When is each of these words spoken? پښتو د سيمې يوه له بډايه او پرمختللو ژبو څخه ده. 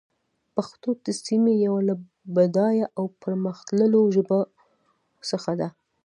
پښتو 0.55 0.89
د 1.05 1.07
سيمې 1.25 1.53
يوه 1.65 1.81
له 1.89 1.95
بډايه 2.35 2.87
او 2.97 3.05
پرمختللو 3.21 4.01
ژبو 4.15 4.39
څخه 5.29 5.51
ده. 5.59 5.67